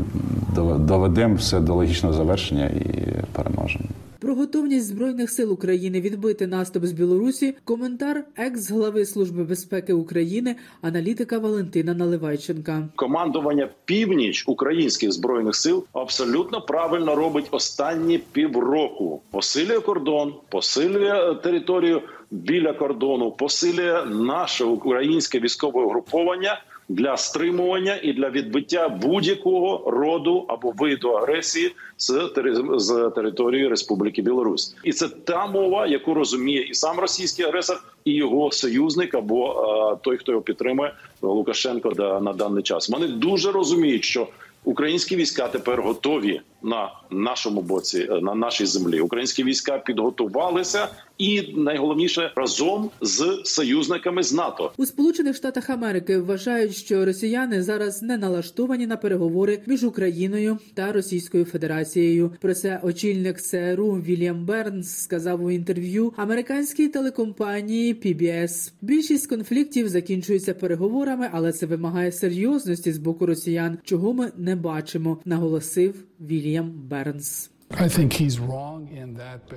доведемо 0.78 1.34
все 1.34 1.60
до 1.60 1.74
логічного 1.74 2.14
завершення 2.14 2.66
і 2.66 3.14
переможемо. 3.32 3.84
Про 4.20 4.34
готовність 4.34 4.86
збройних 4.86 5.30
сил 5.30 5.52
України 5.52 6.00
відбити 6.00 6.46
наступ 6.46 6.86
з 6.86 6.92
Білорусі. 6.92 7.54
Коментар 7.64 8.24
екс-глави 8.36 9.04
служби 9.04 9.44
безпеки 9.44 9.92
України, 9.92 10.56
аналітика 10.80 11.38
Валентина 11.38 11.94
Наливайченка. 11.94 12.88
Командування 13.10 13.68
північ 13.84 14.44
українських 14.46 15.12
збройних 15.12 15.56
сил 15.56 15.84
абсолютно 15.92 16.60
правильно 16.60 17.14
робить 17.14 17.46
останні 17.50 18.18
півроку. 18.18 19.22
Посилює 19.30 19.80
кордон, 19.80 20.34
посилює 20.48 21.30
е, 21.30 21.34
територію 21.34 22.02
біля 22.30 22.72
кордону, 22.72 23.30
посилює 23.30 24.04
наше 24.06 24.64
українське 24.64 25.40
військове 25.40 25.82
угруповання 25.82 26.60
для 26.88 27.16
стримування 27.16 27.98
і 28.02 28.12
для 28.12 28.30
відбиття 28.30 28.88
будь-якого 28.88 29.90
роду 29.90 30.44
або 30.48 30.72
виду 30.78 31.10
агресії 31.10 31.74
з 31.98 32.30
з 32.76 33.12
території 33.14 33.68
Республіки 33.68 34.22
Білорусь, 34.22 34.76
і 34.84 34.92
це 34.92 35.08
та 35.08 35.46
мова, 35.46 35.86
яку 35.86 36.14
розуміє 36.14 36.62
і 36.62 36.74
сам 36.74 36.98
російський 36.98 37.44
агресор, 37.44 37.82
і 38.04 38.12
його 38.12 38.52
союзник, 38.52 39.14
або 39.14 39.50
е, 39.92 39.98
той, 40.02 40.16
хто 40.16 40.32
його 40.32 40.42
підтримує, 40.42 40.92
Лукашенко 41.22 41.90
на 42.20 42.32
даний 42.32 42.62
час. 42.62 42.88
Вони 42.88 43.08
дуже 43.08 43.52
розуміють, 43.52 44.04
що 44.04 44.28
українські 44.64 45.16
війська 45.16 45.48
тепер 45.48 45.82
готові 45.82 46.40
на 46.62 46.92
нашому 47.10 47.62
боці, 47.62 48.08
е, 48.10 48.20
на 48.20 48.34
нашій 48.34 48.66
землі. 48.66 49.00
Українські 49.00 49.44
війська 49.44 49.78
підготувалися, 49.78 50.88
і 51.18 51.42
найголовніше 51.56 52.32
разом 52.36 52.90
з 53.00 53.40
союзниками 53.44 54.22
з 54.22 54.32
НАТО. 54.32 54.72
У 54.76 54.86
Сполучених 54.86 55.36
Штатах 55.36 55.70
Америки 55.70 56.18
вважають, 56.18 56.76
що 56.76 57.04
росіяни 57.04 57.62
зараз 57.62 58.02
не 58.02 58.16
налаштовані 58.18 58.86
на 58.86 58.96
переговори 58.96 59.60
між 59.66 59.84
Україною 59.84 60.58
та 60.74 60.92
Російською 60.92 61.44
Федерацією. 61.44 62.32
Про 62.40 62.54
це 62.54 62.80
очільник 62.82 63.40
ЦРУ 63.40 63.92
Вільям 63.92 64.44
Бернс 64.44 64.96
сказав 64.96 65.44
у 65.44 65.50
інтерв'ю 65.50 66.12
американській 66.16 66.88
телекомпанії 66.88 67.94
PBS. 67.94 68.72
Більшість 68.80 69.26
конфліктів 69.26 69.88
закінчуються 69.88 70.54
переговорами, 70.54 71.28
але 71.32 71.52
це 71.52 71.66
вимагає 71.66 72.12
серйозності 72.12 72.92
з 72.92 72.98
боку 72.98 73.26
росіян, 73.26 73.78
чого 73.84 74.12
ми 74.12 74.32
не 74.36 74.56
бачимо, 74.56 75.18
наголосив 75.24 75.94
Вільям 76.20 76.49
Бернс. 76.58 77.50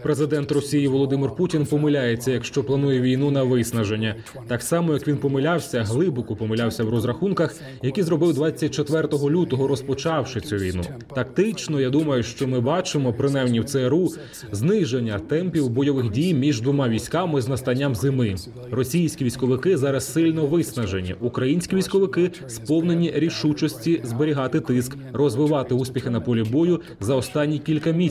Президент 0.04 0.52
Росії 0.52 0.88
Володимир 0.88 1.36
Путін 1.36 1.66
помиляється, 1.66 2.32
якщо 2.32 2.64
планує 2.64 3.02
війну 3.02 3.32
на 3.32 3.44
виснаження. 3.44 4.16
Так 4.48 4.62
само, 4.62 4.94
як 4.94 5.08
він 5.08 5.18
помилявся, 5.18 5.84
глибоко 5.84 6.36
помилявся 6.36 6.84
в 6.84 6.90
розрахунках, 6.90 7.56
які 7.82 8.04
зробив 8.04 8.34
24 8.34 9.08
лютого, 9.30 9.68
розпочавши 9.68 10.42
цю 10.42 10.56
війну. 10.56 10.84
Тактично, 11.16 11.82
я 11.82 11.90
думаю, 11.90 12.24
що 12.24 12.48
ми 12.48 12.60
бачимо, 12.60 13.14
принаймні 13.14 13.60
в 13.60 13.66
ЦРУ, 13.66 14.10
зниження 14.52 15.20
темпів 15.20 15.70
бойових 15.70 16.12
дій 16.12 16.34
між 16.34 16.62
двома 16.62 16.90
військами 16.90 17.42
з 17.42 17.48
настанням 17.48 17.96
зими. 17.96 18.36
Російські 18.72 19.26
військовики 19.26 19.78
зараз 19.78 20.14
сильно 20.14 20.46
виснажені. 20.46 21.16
Українські 21.22 21.76
військовики 21.76 22.32
сповнені 22.48 23.12
рішучості 23.16 24.02
зберігати 24.04 24.60
тиск, 24.60 24.98
розвивати 25.14 25.76
успіхи 25.76 26.10
на 26.10 26.22
полі 26.22 26.44
бою 26.44 26.82
за 27.00 27.16
останні 27.16 27.60
кілька 27.60 27.92
місяців, 27.92 28.03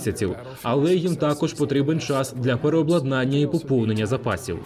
але 0.62 0.94
їм 0.94 1.16
також 1.16 1.52
потрібен 1.52 2.00
час 2.00 2.34
для 2.36 2.56
переобладнання 2.56 3.38
і 3.38 3.46
поповнення 3.46 4.06
запасів. 4.06 4.58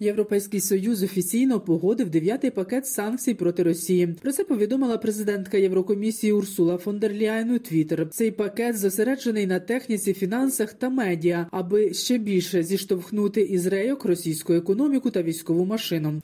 Європейський 0.00 0.60
союз 0.60 1.02
офіційно 1.02 1.60
погодив 1.60 2.10
дев'ятий 2.10 2.50
пакет 2.50 2.86
санкцій 2.86 3.34
проти 3.34 3.62
Росії. 3.62 4.06
Про 4.22 4.32
це 4.32 4.44
повідомила 4.44 4.98
президентка 4.98 5.58
Єврокомісії 5.58 6.32
Урсула 6.32 6.76
фон 6.76 6.98
дер 6.98 7.12
Ляйн 7.12 7.50
у 7.50 7.58
Твіттер. 7.58 8.08
Цей 8.10 8.30
пакет 8.30 8.78
зосереджений 8.78 9.46
на 9.46 9.60
техніці, 9.60 10.14
фінансах 10.14 10.72
та 10.72 10.90
медіа, 10.90 11.46
аби 11.50 11.94
ще 11.94 12.18
більше 12.18 12.62
зіштовхнути 12.62 13.40
із 13.40 13.66
рейок 13.66 14.04
російську 14.04 14.52
економіку 14.52 15.10
та 15.10 15.22
військову 15.22 15.64
машину. 15.64 16.22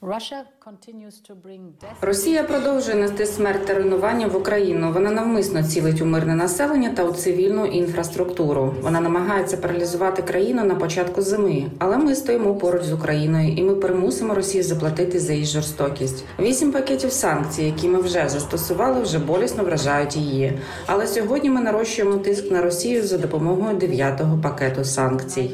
Росія 2.01 2.43
продовжує 2.43 2.95
нести 2.95 3.25
смерть 3.25 3.65
та 3.65 3.73
руйнування 3.73 4.27
в 4.27 4.35
Україну. 4.35 4.91
Вона 4.93 5.11
навмисно 5.11 5.63
цілить 5.63 6.01
у 6.01 6.05
мирне 6.05 6.35
населення 6.35 6.89
та 6.89 7.03
у 7.03 7.13
цивільну 7.43 7.65
інфраструктуру. 7.65 8.73
Вона 8.81 9.01
намагається 9.01 9.57
паралізувати 9.57 10.21
країну 10.21 10.65
на 10.65 10.75
початку 10.75 11.21
зими, 11.21 11.65
але 11.79 11.97
ми 11.97 12.15
стоїмо 12.15 12.55
поруч 12.55 12.83
з 12.83 12.93
Україною, 12.93 13.53
і 13.57 13.63
ми 13.63 13.75
примусимо 13.75 14.33
Росію 14.33 14.63
заплатити 14.63 15.19
за 15.19 15.33
її 15.33 15.45
жорстокість. 15.45 16.25
Вісім 16.39 16.71
пакетів 16.71 17.11
санкцій, 17.11 17.63
які 17.63 17.87
ми 17.87 18.01
вже 18.01 18.29
застосували, 18.29 19.01
вже 19.01 19.19
болісно 19.19 19.63
вражають 19.63 20.17
її. 20.17 20.59
Але 20.85 21.07
сьогодні 21.07 21.49
ми 21.49 21.61
нарощуємо 21.61 22.17
тиск 22.17 22.51
на 22.51 22.61
Росію 22.61 23.03
за 23.03 23.17
допомогою 23.17 23.77
дев'ятого 23.77 24.37
пакету 24.37 24.83
санкцій. 24.83 25.51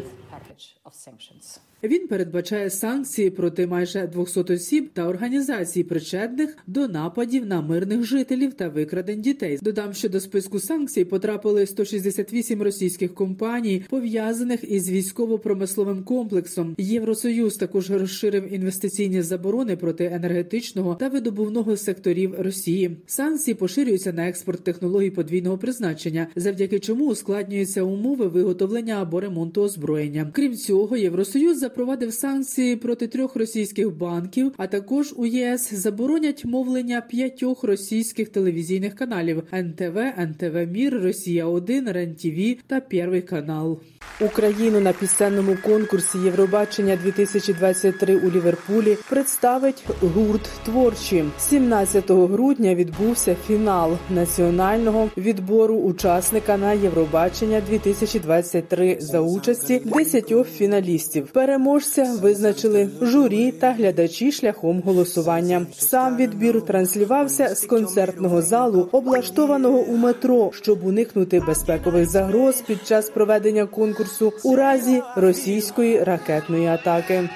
Він 1.84 2.08
передбачає 2.08 2.70
санкції 2.70 3.30
проти 3.30 3.68
майже 3.68 4.08
200 4.08 4.40
осіб 4.40 4.90
та 4.94 5.08
організацій, 5.08 5.84
причетних 5.84 6.58
до 6.68 6.88
нападів 6.88 7.46
на 7.46 7.62
мирних 7.62 8.04
жителів 8.04 8.54
та 8.54 8.70
викрадень 8.70 9.22
дітей. 9.22 9.60
Додам, 9.62 9.94
що 9.94 10.10
до 10.10 10.20
списку 10.20 10.60
санкцій 10.60 11.06
потрапили 11.06 11.66
168 11.66 12.62
російських 12.62 13.14
компаній, 13.14 13.84
пов'язаних 13.90 14.72
із 14.72 14.90
військово-промисловим 14.90 16.04
комплексом. 16.04 16.76
Євросоюз 16.78 17.56
також 17.56 17.92
розширив 17.92 18.54
інвестиційні 18.54 19.22
заборони 19.22 19.78
проти 19.78 20.06
енергетичного 20.06 20.96
та 20.96 21.08
видобувного 21.08 21.78
секторів 21.78 22.36
Росії. 22.40 22.98
Санкції 23.06 23.56
поширюються 23.56 24.14
на 24.14 24.28
експорт 24.28 24.64
технологій 24.64 25.10
подвійного 25.10 25.58
призначення, 25.58 26.28
завдяки 26.36 26.80
чому 26.80 27.08
ускладнюються 27.08 27.84
умови 27.84 28.28
виготовлення 28.28 29.02
або 29.02 29.20
ремонту 29.20 29.62
озброєння. 29.62 30.32
Крім 30.34 30.56
цього, 30.56 30.98
Євросоюз 30.98 31.69
запровадив 31.70 32.14
санкції 32.14 32.76
проти 32.76 33.08
трьох 33.08 33.36
російських 33.36 33.98
банків, 33.98 34.54
а 34.58 34.68
також 34.68 35.14
у 35.18 35.26
ЄС 35.26 35.74
заборонять 35.74 36.46
мовлення 36.46 37.02
п'ятьох 37.02 37.64
російських 37.64 38.30
телевізійних 38.30 38.96
каналів: 38.96 39.44
НТВ, 39.54 39.98
НТВ 40.18 40.72
Мір, 40.72 41.02
Росія 41.04 41.46
1 41.46 41.90
РЕН-ТІВІ 41.90 42.60
та 42.68 42.80
Первий 42.80 43.22
канал. 43.22 43.80
Україну 44.22 44.80
на 44.80 44.94
пісенному 44.94 45.58
конкурсі 45.66 46.18
Євробачення 46.18 46.98
2023 47.04 48.16
у 48.16 48.32
Ліверпулі 48.32 48.98
представить 49.10 49.84
гурт 50.02 50.50
TVORCHI. 50.66 51.24
17 51.40 52.12
грудня 52.12 52.76
відбувся 52.76 53.36
фінал 53.48 53.98
національного 54.10 55.10
відбору 55.18 55.76
учасника 55.76 56.58
на 56.58 56.74
Євробачення 56.74 57.62
2023 57.70 58.98
за 59.00 59.22
участі 59.22 59.82
10 59.86 60.48
фіналістів. 60.58 61.28
Переможця 61.60 62.04
визначили 62.22 62.89
журі 63.01 63.51
та 63.51 63.72
глядачі 63.72 64.32
шляхом 64.32 64.82
голосування. 64.86 65.66
Сам 65.78 66.18
відбір 66.18 66.66
транслювався 66.66 67.56
з 67.56 67.66
концертного 67.66 68.42
залу, 68.42 68.89
облаштованого 68.92 69.78
у 69.78 69.96
метро, 69.96 70.51
щоб 70.54 70.86
уникнути 70.86 71.39
безпекових 71.39 72.10
загроз 72.10 72.62
під 72.62 72.88
час 72.88 73.10
проведення 73.10 73.66
конкурсу 73.66 74.34
у 74.44 74.56
разі 74.56 75.01
російської 75.16 76.04
ракетної 76.04 76.68
атаки. 76.68 77.30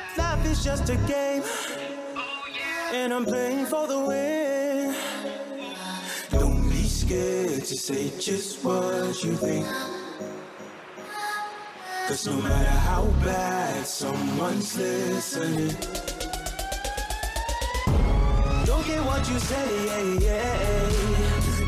To 7.74 7.78
say 7.90 8.06
just 8.20 8.52
what 8.64 9.16
you 9.24 9.34
think. 9.46 9.66
Cause 12.08 12.28
no 12.28 12.36
matter 12.42 12.70
how 12.70 13.06
bad 13.24 13.88
someone's 13.88 14.78
listening, 14.78 15.74
don't 18.66 18.86
get 18.86 19.02
what 19.06 19.30
you 19.30 19.40
say, 19.40 20.20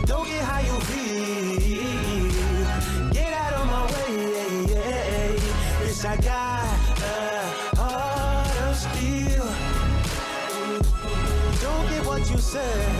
don't 0.06 0.28
get 0.28 0.44
how 0.44 0.60
you 0.60 0.80
feel. 0.92 1.56
Get 3.14 3.32
out 3.34 3.54
of 3.54 3.66
my 3.68 3.86
way, 3.94 4.66
Yes, 4.68 6.04
I 6.04 6.18
got 6.18 6.66
a 7.00 7.78
heart 7.78 8.58
of 8.68 8.76
steel. 8.76 9.48
Don't 11.62 11.90
get 11.90 12.06
what 12.06 12.30
you 12.30 12.38
say 12.40 12.95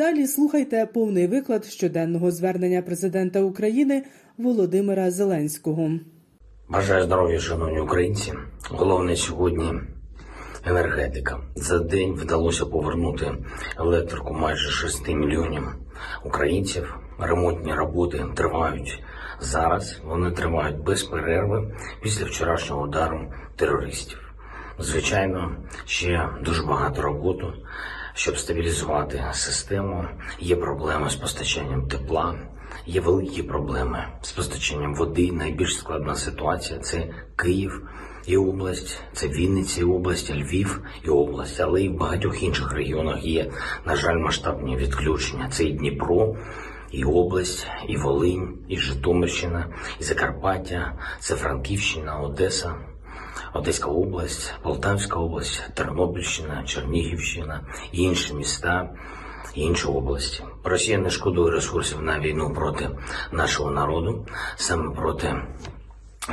Далі 0.00 0.26
слухайте 0.26 0.86
повний 0.86 1.26
виклад 1.26 1.64
щоденного 1.64 2.30
звернення 2.30 2.82
президента 2.82 3.40
України 3.40 4.02
Володимира 4.38 5.10
Зеленського. 5.10 5.90
Бажаю 6.68 7.04
здоров'я, 7.04 7.40
шановні 7.40 7.80
українці. 7.80 8.32
Головне 8.70 9.16
сьогодні 9.16 9.72
енергетика. 10.64 11.40
За 11.54 11.78
день 11.78 12.12
вдалося 12.12 12.66
повернути 12.66 13.32
електрику 13.78 14.34
майже 14.34 14.70
6 14.70 15.08
мільйонів 15.08 15.62
українців. 16.24 16.98
Ремонтні 17.18 17.74
роботи 17.74 18.24
тривають 18.34 19.02
зараз. 19.40 20.00
Вони 20.04 20.30
тривають 20.30 20.78
без 20.78 21.02
перерви 21.02 21.74
після 22.02 22.24
вчорашнього 22.24 22.82
удару 22.82 23.32
терористів. 23.56 24.34
Звичайно, 24.78 25.56
ще 25.84 26.28
дуже 26.44 26.62
багато 26.62 27.02
роботи, 27.02 27.46
щоб 28.20 28.38
стабілізувати 28.38 29.24
систему. 29.32 30.04
Є 30.40 30.56
проблеми 30.56 31.10
з 31.10 31.14
постачанням 31.14 31.88
тепла, 31.88 32.34
є 32.86 33.00
великі 33.00 33.42
проблеми 33.42 34.06
з 34.22 34.32
постачанням 34.32 34.94
води. 34.94 35.32
Найбільш 35.32 35.78
складна 35.78 36.14
ситуація 36.14 36.78
це 36.78 37.08
Київ 37.36 37.88
і 38.26 38.36
область, 38.36 39.00
це 39.12 39.28
Вінниця 39.28 39.80
і 39.80 39.84
область, 39.84 40.30
Львів 40.30 40.82
і 41.04 41.08
область, 41.08 41.60
але 41.60 41.82
і 41.82 41.88
в 41.88 41.96
багатьох 41.96 42.42
інших 42.42 42.72
регіонах 42.72 43.24
є, 43.24 43.50
на 43.86 43.96
жаль, 43.96 44.16
масштабні 44.16 44.76
відключення. 44.76 45.48
Це 45.50 45.64
і 45.64 45.72
Дніпро. 45.72 46.36
І 46.92 47.04
область, 47.04 47.66
і 47.88 47.96
Волинь, 47.96 48.58
і 48.68 48.76
Житомирщина, 48.76 49.66
і 50.00 50.04
Закарпаття, 50.04 50.92
це 51.20 51.34
Франківщина, 51.34 52.20
Одеса, 52.20 52.74
Одеська 53.52 53.88
область, 53.88 54.54
Полтавська 54.62 55.18
область, 55.18 55.62
Тернопільщина, 55.74 56.62
Чернігівщина, 56.66 57.60
і 57.92 58.02
інші 58.02 58.34
міста, 58.34 58.90
і 59.54 59.60
інші 59.60 59.86
області. 59.86 60.44
Росія 60.64 60.98
не 60.98 61.10
шкодує 61.10 61.52
ресурсів 61.52 62.02
на 62.02 62.20
війну 62.20 62.52
проти 62.54 62.90
нашого 63.32 63.70
народу, 63.70 64.26
саме 64.56 64.94
проти 64.94 65.34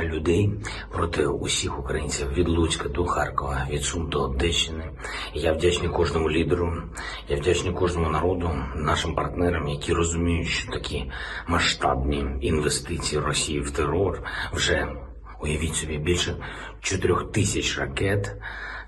людей, 0.02 0.50
проти 0.92 1.26
усіх 1.26 1.78
українців 1.78 2.32
від 2.32 2.48
Луцька 2.48 2.88
до 2.88 3.04
Харкова, 3.04 3.66
від 3.70 3.84
Сум 3.84 4.08
до 4.08 4.22
Одещини. 4.22 4.90
Я 5.34 5.52
вдячний 5.52 5.88
кожному 5.88 6.30
лідеру, 6.30 6.82
я 7.28 7.36
вдячний 7.36 7.74
кожному 7.74 8.10
народу, 8.10 8.50
нашим 8.76 9.14
партнерам, 9.14 9.68
які 9.68 9.92
розуміють, 9.92 10.48
що 10.48 10.72
такі 10.72 11.10
масштабні 11.46 12.26
інвестиції 12.40 13.20
Росії 13.20 13.60
в 13.60 13.70
терор 13.70 14.22
вже 14.52 14.88
Уявіть 15.40 15.74
собі, 15.74 15.98
більше 15.98 16.36
чотирьох 16.80 17.32
тисяч 17.32 17.78
ракет 17.78 18.36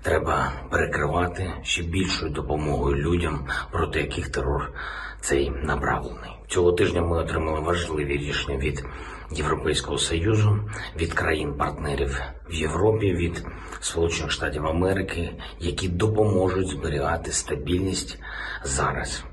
треба 0.01 0.53
перекривати 0.71 1.53
ще 1.63 1.83
більшою 1.83 2.31
допомогою 2.31 2.95
людям, 2.95 3.47
проти 3.71 3.99
яких 3.99 4.29
терор 4.29 4.73
цей 5.21 5.49
направлений. 5.49 6.31
Цього 6.47 6.71
тижня 6.71 7.01
ми 7.01 7.17
отримали 7.17 7.59
важливі 7.59 8.17
рішення 8.17 8.57
від 8.57 8.85
Європейського 9.31 9.97
союзу, 9.97 10.59
від 10.97 11.13
країн-партнерів 11.13 12.21
в 12.49 12.53
Європі, 12.53 13.13
від 13.13 13.45
Сполучених 13.79 14.31
Штатів 14.31 14.67
Америки, 14.67 15.33
які 15.59 15.87
допоможуть 15.87 16.67
зберігати 16.67 17.31
стабільність 17.31 18.19
зараз 18.63 19.23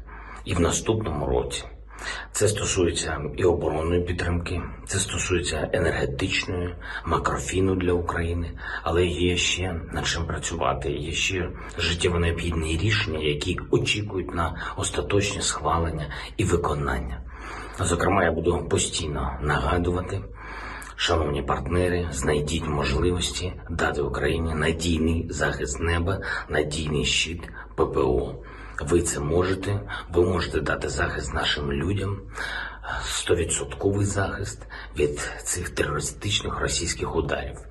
і 0.45 0.55
в 0.55 0.61
наступному 0.61 1.27
році. 1.27 1.65
Це 2.33 2.49
стосується 2.49 3.21
і 3.37 3.45
оборонної 3.45 4.03
підтримки, 4.03 4.63
це 4.87 4.99
стосується 4.99 5.71
енергетичної, 5.73 6.75
макрофіну 7.07 7.75
для 7.75 7.93
України, 7.93 8.51
але 8.83 9.07
є 9.07 9.37
ще 9.37 9.81
над 9.93 10.07
чим 10.07 10.27
працювати. 10.27 10.91
Є 10.91 11.13
ще 11.13 11.51
життєво 11.79 12.19
необхідні 12.19 12.79
рішення, 12.83 13.19
які 13.19 13.59
очікують 13.71 14.35
на 14.35 14.75
остаточне 14.77 15.43
схвалення 15.43 16.07
і 16.37 16.45
виконання. 16.45 17.21
Зокрема, 17.81 18.25
я 18.25 18.33
буду 18.33 18.69
постійно 18.71 19.39
нагадувати. 19.43 20.21
Шановні 20.97 21.43
партнери, 21.43 22.09
знайдіть 22.13 22.69
можливості 22.69 23.53
дати 23.71 24.03
Україні 24.03 24.55
надійний 24.55 25.27
захист 25.31 25.81
неба, 25.81 26.21
надійний 26.49 27.05
щит 27.05 27.43
ППО. 27.75 28.35
Ви 28.81 29.03
це 29.03 29.21
можете, 29.21 29.81
ви 30.13 30.23
можете 30.23 30.61
дати 30.61 30.89
захист 30.89 31.35
нашим 31.35 31.73
людям, 31.73 32.21
стовідсотковий 33.05 34.07
захист 34.07 34.63
від 34.97 35.21
цих 35.45 35.71
терористичних 35.71 36.61
російських 36.61 37.17
ударів. 37.17 37.68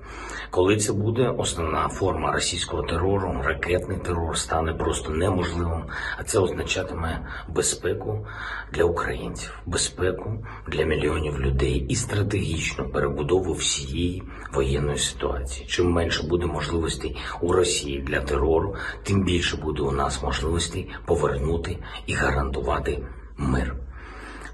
Коли 0.50 0.76
це 0.76 0.92
буде 0.92 1.28
основна 1.28 1.88
форма 1.88 2.32
російського 2.32 2.82
терору, 2.82 3.40
ракетний 3.44 3.98
терор 3.98 4.38
стане 4.38 4.74
просто 4.74 5.10
неможливим, 5.10 5.84
а 6.18 6.22
це 6.22 6.38
означатиме 6.38 7.26
безпеку 7.48 8.26
для 8.72 8.84
українців, 8.84 9.58
безпеку 9.66 10.46
для 10.68 10.84
мільйонів 10.84 11.40
людей 11.40 11.86
і 11.88 11.94
стратегічну 11.94 12.88
перебудову 12.88 13.52
всієї 13.52 14.22
воєнної 14.52 14.98
ситуації. 14.98 15.66
Чим 15.66 15.90
менше 15.90 16.22
буде 16.22 16.46
можливостей 16.46 17.16
у 17.40 17.52
Росії 17.52 18.00
для 18.00 18.20
терору, 18.20 18.74
тим 19.02 19.24
більше 19.24 19.56
буде 19.56 19.82
у 19.82 19.92
нас 19.92 20.22
можливостей 20.22 20.90
повернути 21.06 21.78
і 22.06 22.12
гарантувати 22.12 23.06
мир. 23.36 23.76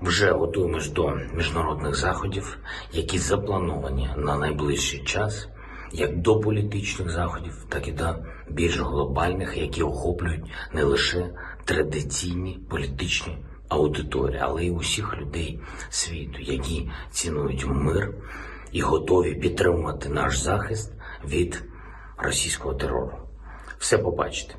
Вже 0.00 0.30
готуємось 0.30 0.88
до 0.88 1.18
міжнародних 1.34 1.94
заходів, 1.94 2.58
які 2.92 3.18
заплановані 3.18 4.10
на 4.16 4.36
найближчий 4.36 5.04
час. 5.04 5.48
Як 5.94 6.16
до 6.16 6.40
політичних 6.40 7.10
заходів, 7.10 7.66
так 7.68 7.88
і 7.88 7.92
до 7.92 8.16
більш 8.50 8.78
глобальних, 8.78 9.56
які 9.56 9.82
охоплюють 9.82 10.44
не 10.72 10.82
лише 10.82 11.30
традиційні 11.64 12.60
політичні 12.70 13.38
аудиторії, 13.68 14.40
але 14.42 14.64
й 14.64 14.70
усіх 14.70 15.18
людей 15.18 15.60
світу, 15.90 16.38
які 16.40 16.90
цінують 17.10 17.66
мир 17.66 18.14
і 18.72 18.80
готові 18.80 19.34
підтримувати 19.34 20.08
наш 20.08 20.38
захист 20.38 20.92
від 21.24 21.64
російського 22.16 22.74
терору. 22.74 23.18
Все 23.78 23.98
побачите. 23.98 24.54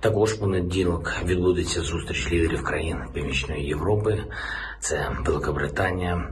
Також 0.00 0.32
понеділок 0.32 1.12
відбудеться 1.24 1.80
зустріч 1.80 2.32
лідерів 2.32 2.64
країн 2.64 2.98
Північної 3.12 3.66
Європи. 3.66 4.24
Це 4.80 5.10
Великобританія, 5.26 6.28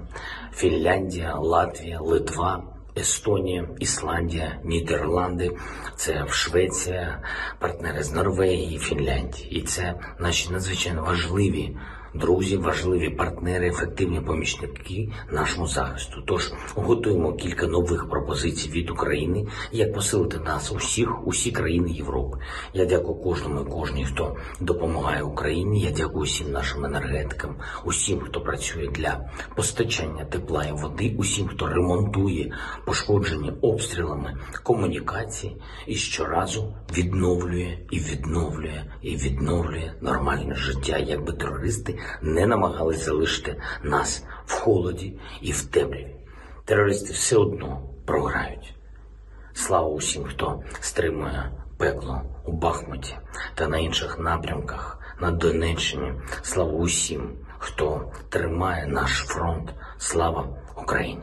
Фінляндія, 0.54 1.34
Латвія, 1.34 2.00
Литва, 2.00 2.77
Естонія, 2.98 3.68
Ісландія, 3.78 4.60
Нідерланди, 4.64 5.50
це 5.96 6.26
Швеція, 6.28 7.22
партнери 7.58 8.02
з 8.02 8.12
Норвегії, 8.12 8.78
Фінляндії. 8.78 9.50
І 9.50 9.62
це 9.62 9.94
наші 10.18 10.52
надзвичайно 10.52 11.02
важливі 11.02 11.76
друзі, 12.14 12.56
важливі 12.56 13.10
партнери, 13.10 13.68
ефективні 13.68 14.20
помічники 14.20 15.08
нашому 15.32 15.66
захисту. 15.66 16.22
Тож 16.26 16.52
готуємо 16.74 17.32
кілька 17.32 17.66
нових 17.66 18.08
пропозицій 18.08 18.70
від 18.70 18.90
України, 18.90 19.46
як 19.72 19.94
посилити 19.94 20.38
нас 20.38 20.72
усіх, 20.72 21.26
усі 21.26 21.50
країни 21.50 21.90
Європи. 21.90 22.38
Я 22.72 22.84
дякую 22.84 23.14
кожному 23.14 23.60
і 23.60 23.64
кожній, 23.64 24.04
хто 24.04 24.36
допомагає 24.60 25.22
Україні. 25.22 25.80
Я 25.80 25.90
дякую 25.90 26.24
всім 26.24 26.50
нашим 26.50 26.84
енергетикам, 26.84 27.56
усім, 27.84 28.20
хто 28.20 28.40
працює 28.40 28.88
для 28.88 29.30
постачання 29.56 30.24
тепла 30.24 30.64
і 30.64 30.72
води, 30.72 31.14
усім, 31.18 31.48
хто 31.48 31.66
ремонтує 31.66 32.52
пошкоджені 32.84 33.52
обстрілами 33.62 34.36
комунікації 34.62 35.56
і 35.86 35.94
щоразу 35.94 36.74
відновлює 36.96 37.78
і 37.90 37.98
відновлює 37.98 38.84
і 39.02 39.16
відновлює 39.16 39.92
нормальне 40.00 40.54
життя, 40.54 40.98
якби 40.98 41.32
терористи 41.32 41.97
не 42.22 42.46
намагались 42.46 43.04
залишити 43.04 43.56
нас 43.82 44.24
в 44.46 44.52
холоді 44.52 45.14
і 45.40 45.52
в 45.52 45.66
темряві. 45.66 46.16
Терористи 46.64 47.12
все 47.12 47.36
одно 47.36 47.82
програють. 48.04 48.74
Слава 49.54 49.88
усім, 49.88 50.24
хто 50.24 50.62
стримує 50.80 51.50
пекло 51.76 52.22
у 52.44 52.52
Бахмуті 52.52 53.16
та 53.54 53.68
на 53.68 53.78
інших 53.78 54.18
напрямках 54.18 54.98
на 55.20 55.30
Донеччині. 55.30 56.12
Слава 56.42 56.72
усім, 56.72 57.30
хто 57.58 58.12
тримає 58.28 58.86
наш 58.86 59.10
фронт. 59.10 59.74
Слава 59.98 60.48
Україні! 60.76 61.22